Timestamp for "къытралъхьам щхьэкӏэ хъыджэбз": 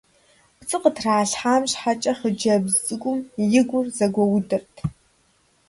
0.83-2.73